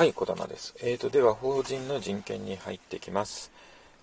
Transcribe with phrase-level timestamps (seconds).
[0.00, 0.74] はい、小玉です。
[0.80, 3.52] えーと、では、法人の人権に入ってきます。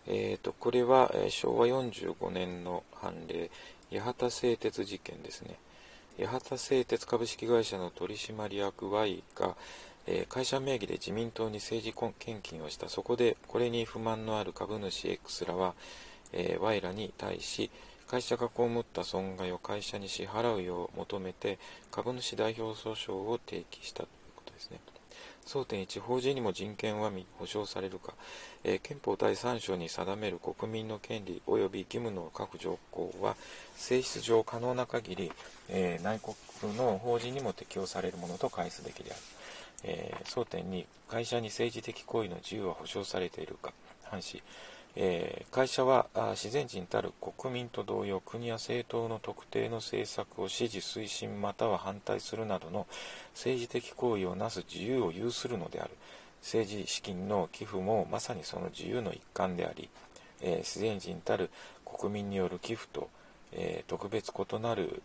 [0.05, 3.49] えーと、これは、えー、昭和45年の判例、
[3.99, 5.57] 八幡製鉄事件ですね。
[6.23, 9.55] 八幡製鉄株式会社の取締役 Y が、
[10.05, 12.89] えー、会社名義で自民党に政治献金をした。
[12.89, 15.73] そこで、これに不満のある株主 X らは、
[16.31, 17.71] えー、Y らに対し、
[18.07, 21.57] 会社が被った損害を会社に支払うよう求めて、
[21.89, 24.79] 株主代表訴訟を提起したということですね。
[25.47, 28.13] 争点1、法人にも人権は保障されるか、
[28.65, 33.35] えー、憲法第3章に定める国民の権利及び義務の各条項は、
[33.75, 35.31] 性質上可能な限り、
[35.69, 39.19] えー、内国の法人にも適用されるものと返すべきである。
[39.83, 43.71] えー、争点2、会社に政治的行為の自由は保障されているか、
[44.03, 44.43] 反し、
[44.95, 52.87] えー、会社は自然人たる国民と同様国や政党の特定の政策を支持推進または反対するなどの
[53.33, 55.91] 政治的行為をなす自由を有するのである
[56.41, 59.89] 政治資金の寄付もまさにその自由の一環であり、
[60.41, 61.49] えー、自然人たる
[61.85, 63.09] 国民による寄付と、
[63.51, 65.01] えー、特別異なる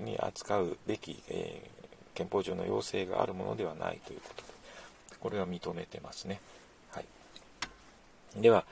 [0.00, 1.70] に扱うべき、え
[2.14, 4.56] 憲法上の要請があるものではないということで
[5.20, 6.40] これは認めてますね。
[6.90, 7.06] はい、
[8.36, 8.64] では、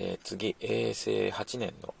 [0.00, 1.92] えー、次、平成8年の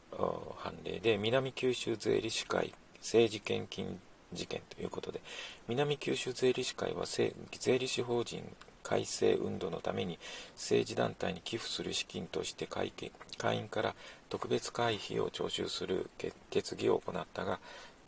[0.58, 3.98] 判例で、南九州税理士会政治献金
[4.32, 5.20] 事件ということで、
[5.66, 7.32] 南九州税理士会は税
[7.78, 8.44] 理士法人
[8.84, 10.18] 改正運動のために
[10.54, 12.92] 政治団体に寄付する資金として会
[13.36, 13.94] 会員から
[14.30, 16.08] 特別会費を徴収する
[16.50, 17.58] 決議を行ったが、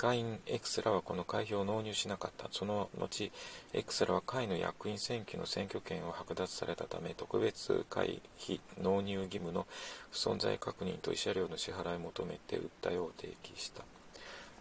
[0.01, 2.49] 会員 X らはこの会費を納入しなかった。
[2.51, 3.31] その後、
[3.75, 9.67] X らは会の役員選挙の選挙権を剥奪されたため、特別会費納入義務の
[10.11, 13.85] 不存在確認と慰謝料の支払いを求めて訴えを提起した。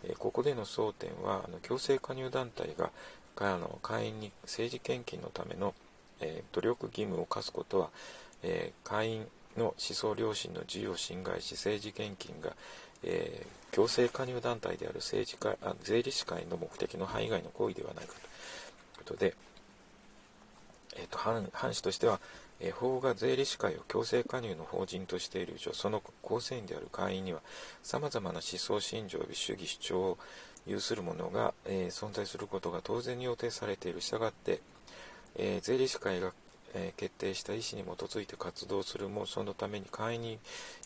[0.04, 2.92] えここでの争点は、あの強制加入団体が
[3.38, 5.74] あの会員に政治献金のための、
[6.20, 7.92] え努力義務を課すことは、
[8.44, 12.58] え会員の思想良心の自由を侵害し政治献金が、
[13.04, 18.26] えー、強制加入団体である政治家あ税理士会の目的の範囲外の行為ではないかという
[18.98, 19.36] ことで、
[20.98, 22.20] えーと、藩藩士としては、
[22.60, 27.42] えー、法が税理士会を強制加入の法人としている以上その構成員である会員には
[27.84, 30.18] さまざまな思想信条及び主義主張を
[30.66, 34.02] 有する者が、えー、存在することが当然に予定されている。
[34.02, 34.62] 従って、
[35.36, 36.32] えー、税理士会が
[36.74, 40.40] え決定した意思に基づいて活動するもそのために会員に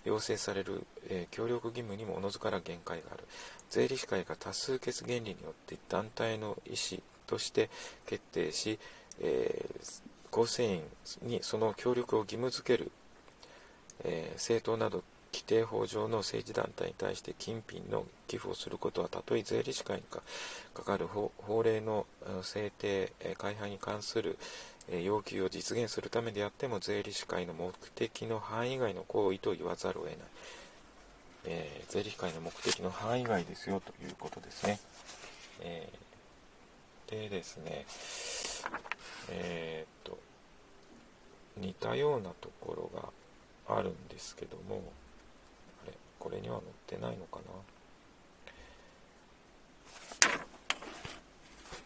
[0.06, 3.24] 要請される、え協力義務にもおのずから限界がある。
[3.70, 7.70] 税理士会が多数決原理によって団体の意思として
[8.06, 8.78] 決定し、
[9.20, 10.82] えー、構成員
[11.24, 12.92] にその協力を義務付ける、
[14.04, 22.06] えー、政党など規定法上の政治団体に対して金品の寄付をすることはたとえ税理士会にかかる法令の
[22.44, 24.38] 制定、改廃に関する
[24.92, 30.20] 要求を実現するためであっても税理士会の目的の範囲外の行為と言わざるを得ない、
[31.46, 34.80] えー、税理士会の目的の範囲外ですよということですね、
[35.62, 37.86] えー、でですね
[39.30, 40.20] えー、っと
[41.58, 43.02] 似たようなところ
[43.68, 44.82] があるんですけども
[45.86, 47.40] あれこれには載ってないのか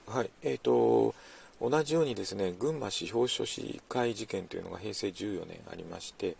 [0.07, 0.13] な？
[0.13, 1.13] はいえっ、と
[1.59, 6.35] 同じようにですね、群馬司法書士会事件というのが平成14年ありまして、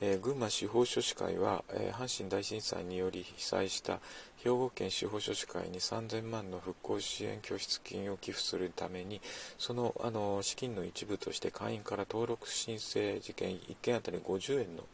[0.00, 3.98] えー、群馬司法書士会は、えー、阪神大震災により被災した
[4.36, 9.20] 兵庫県司法書士会に3000万の復興支援拠出金を寄付するために
[9.58, 14.84] そのあの資金の一部として会員から登録申請事件1件当たり50円の、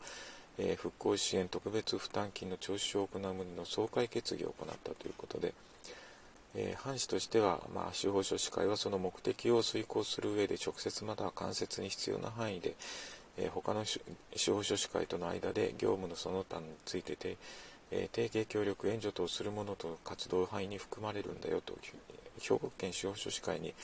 [0.58, 5.52] えー、復興支援特別負担金の徴収を行う旨の総会決議を行ったということで、
[6.56, 12.75] えー、藩士としては、まあ、司法書士会はその目的を遂行する上で直接または間接に必要な範囲で、
[13.38, 14.00] えー、他の司
[14.50, 17.37] 法書士会との間で業務のその他についてて、
[17.91, 21.76] えー、提携協力援助等するものと活動範囲に含まれるんだよと
[22.41, 23.75] 兵庫県司法書士会に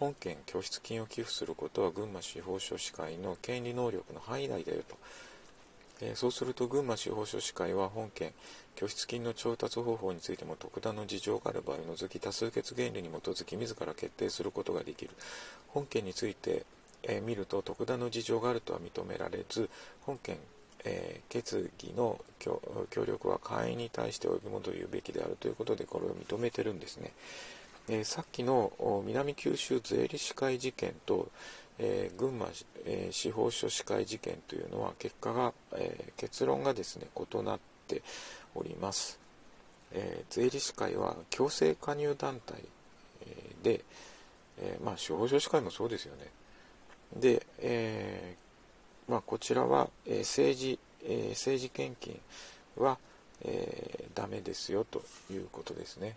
[0.00, 4.96] 本件拠出金を寄付することは群馬司法書士会の権利能力の範囲内だよと。
[6.02, 8.32] えそうすると群馬司法書士会は本件
[8.74, 15.10] 拠出金の調達方法についても特段の事情がある場合を除き多数決原理に基づき自ら決定することができる
[15.68, 16.64] 本件について、
[17.04, 19.70] え見ると特段の事情があるとは認められず
[20.00, 20.36] 本件
[20.84, 22.60] えー、決議の協
[23.04, 27.12] 力は会員に対して及びもと言うべきであるということでこれを認めてるんですね。
[27.88, 31.28] えー、さっきの南九州税理士会事件と、
[31.82, 32.48] えー、群馬、
[32.84, 38.02] えー、司法書士会事件というのは結果が、え結論がですね異なって
[38.54, 39.18] おります、
[39.92, 42.62] え税理士会は強制加入団体、
[43.62, 43.82] で、
[44.58, 46.26] えまあ司法書士会もそうですよね、
[47.16, 48.36] で、え、
[49.08, 52.20] まあ、こちらは、え、政治、え政治献金
[52.76, 52.98] は、
[53.42, 56.16] えー、ダメですよということですね。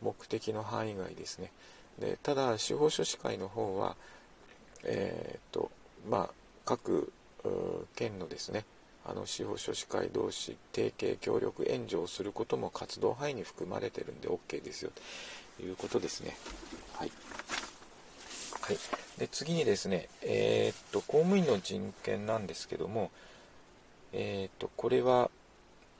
[0.00, 1.52] 目的の範囲外ですね。
[1.98, 3.96] でただ、司法書士会の方は、
[4.84, 5.70] えーと
[6.08, 6.30] まあ、
[6.64, 7.12] 各
[7.96, 8.64] 県のですね
[9.04, 14.92] あの司法書士会同士提携協力援助をすることも活動範囲に含まれてるんで OK ですよ
[15.56, 16.36] ということですね。
[16.94, 17.10] はい。
[18.60, 18.78] はい、
[19.18, 23.10] で次にですね、えー、っと公務員の人権なんですけども、
[24.12, 25.30] えー、っとこれは、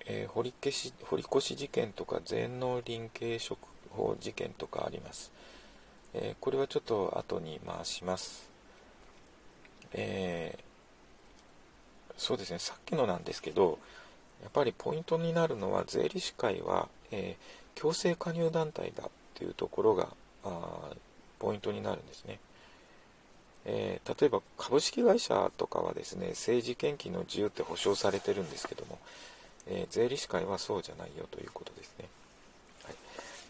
[0.07, 3.59] えー、堀消堀越事件とか全農林系職
[3.91, 5.33] 法事件とかあります。
[6.15, 8.52] えこれはちょっと後に回します。
[9.95, 10.59] え
[12.17, 13.79] そうですね、さっきのなんですけど、
[14.43, 17.37] やっぱりポイントになるのは、税理士会は、え
[17.75, 20.09] 強制加入団体だっていうところが
[20.45, 20.91] あ
[21.39, 22.39] ポイントになるんですね。
[23.65, 28.99] えー、例えば株式会社とかはですね政治献金の自由って保障されてるんですけども、
[29.69, 32.07] えー、税理士会はそうじゃないよということですね、
[32.85, 32.95] はい、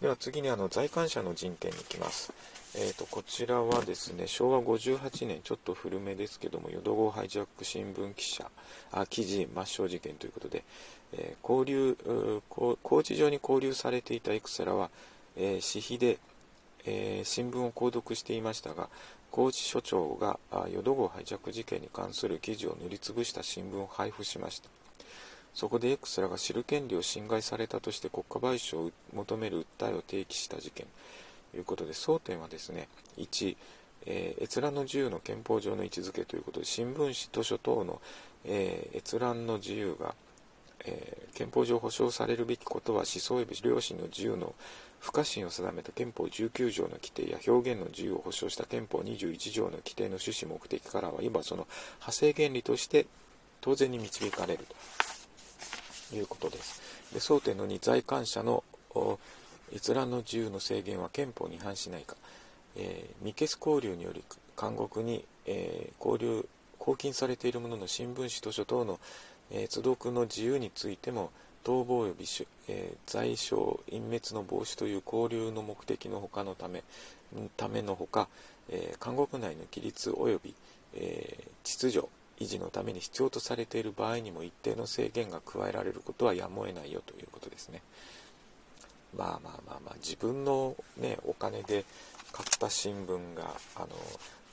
[0.02, 2.30] では次にあの在韓者の人権に行きます、
[2.74, 8.50] えーと、こちらはですね昭和58年ちょっと古めですけども淀号ハイジャック新聞記者
[8.92, 10.64] あ記事抹消事件ということで、
[11.12, 11.96] えー、交流
[12.48, 14.88] 拘置所に交流されていたエクセラは、
[15.36, 16.18] えー、私費で
[16.84, 18.88] えー、新聞を購読していましたが
[19.30, 24.68] 高知所長が淀号ハイジャック事件に関する記事を塗りつぶした新聞を配布しました。
[25.54, 30.86] そこで X らが知る権利を侵害されたとして国家賠償を求める訴えを提起した事件。
[31.56, 32.88] いうことで争点はですね
[33.18, 33.56] 1、
[34.06, 38.00] えー、閲覧の自由の憲法上の位置づけということで新聞紙図書等の、
[38.44, 40.14] えー、閲覧の自由が、
[40.84, 44.54] えー、憲法上保障されるべきことは思想及び良心の自由の
[45.02, 51.66] 不可侵を定めた憲法19条の規定や表現の自由を保障した憲法21条の規定の趣旨目的からは今その
[51.98, 53.06] 派生原理として
[53.60, 54.64] 当然に導かれる
[56.10, 56.80] ということです。
[57.12, 58.62] で争点の2在官者の
[59.74, 62.16] 閲覧の自由の制限は憲法に違反しないか、
[62.76, 64.22] えー、未決交流により
[64.60, 66.46] 監獄に、えー、交流
[66.78, 68.98] 拘禁されている者のの新聞紙図書等の、
[69.50, 71.30] えー、通読の自由についても
[71.64, 76.82] 逃亡及び、えー、在所隠滅の防止という交流の目的のほかのため
[77.56, 78.28] ためのほか、
[78.68, 80.54] えー、監獄内の規律及び、
[80.94, 82.08] えー、秩序
[82.40, 87.82] 維持のために必要とされている場合にも一定の制限が加えられることはやむを得ないよということですね。
[89.16, 91.84] まあまあまあまあ自分の、ね、お金で
[92.32, 93.44] 買った新聞が
[93.76, 93.88] あの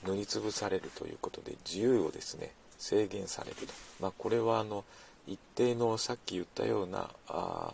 [0.06, 4.84] 塗りつぶされるということで自由をですね制限されると、まあ、これはあの
[5.26, 7.72] 一定のさっき言ったようなあ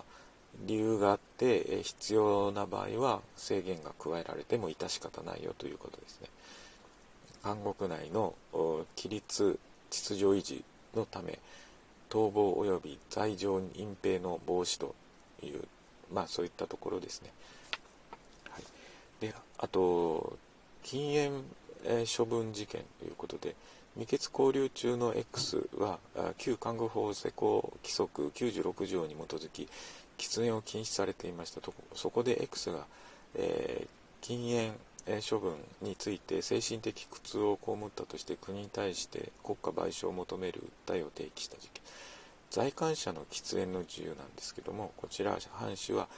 [0.65, 6.29] 理由があって、え必要な場合は制限が加えられても致し方ないよということですね。
[7.45, 9.59] 監獄内の規律
[9.91, 11.39] 秩序維持のため
[12.09, 14.95] 逃亡及び罪状隠蔽の防止と
[15.43, 15.63] いう
[16.13, 17.33] まあそういったところですね。
[18.51, 18.63] はい、
[19.21, 20.39] であと
[20.83, 21.45] 禁煙、
[21.85, 23.57] え処分事件ということで、
[23.97, 25.99] 未決交流中の X は
[26.37, 29.69] 旧看護法施行規則96条に基づき
[30.19, 32.85] 喫煙を禁止されていましたとそこで X が、
[33.35, 33.89] えー、
[34.21, 34.51] 禁
[35.07, 41.83] 煙処分について精神的苦痛を被ったとして国に対して国家賠償を求める訴えを提起した事件
[42.51, 46.09] 在韓者の喫煙の自由なんですけどもこちら藩主は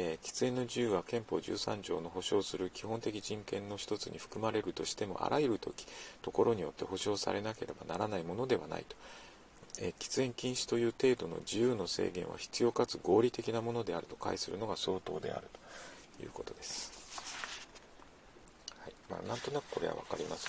[0.00, 5.86] えー、喫煙の自由は憲法13条の保障する基本的人権の一つに含まれるとしてもあらゆる時
[6.22, 8.94] ところによって保障されなければならないものではないと、
[9.80, 15.48] えー、喫煙禁止という程度の自由の制限は必要かつ合理的なものであると解するのが相当である
[16.16, 16.92] ということです、
[18.80, 18.92] はい。
[19.10, 20.46] まあ、なんとなくこれは分かります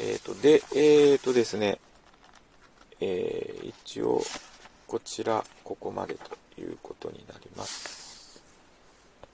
[0.00, 1.78] ね、えっ、ー、とでえっ、ー、とですね
[3.00, 4.22] えー、一応
[4.86, 7.97] こちらここまでということになります。